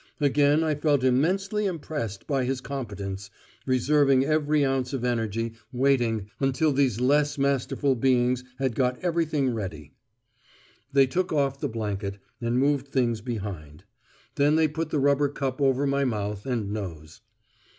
Again 0.19 0.63
I 0.63 0.73
felt 0.73 1.03
immensely 1.03 1.67
impressed 1.67 2.25
by 2.25 2.43
his 2.43 2.59
competence, 2.59 3.29
reserving 3.67 4.25
every 4.25 4.65
ounce 4.65 4.93
of 4.93 5.05
energy, 5.05 5.53
waiting, 5.71 6.27
until 6.39 6.73
these 6.73 6.99
less 6.99 7.37
masterful 7.37 7.93
beings 7.93 8.43
had 8.57 8.73
got 8.73 8.97
everything 9.03 9.53
ready. 9.53 9.93
They 10.91 11.05
took 11.05 11.31
off 11.31 11.59
the 11.59 11.69
blanket, 11.69 12.17
and 12.41 12.57
moved 12.57 12.87
things 12.87 13.21
behind. 13.21 13.83
Then 14.37 14.55
they 14.55 14.67
put 14.67 14.89
the 14.89 14.97
rubber 14.97 15.29
cup 15.29 15.61
over 15.61 15.85
my 15.85 16.03
mouth 16.03 16.47
and 16.47 16.71
nose. 16.71 17.21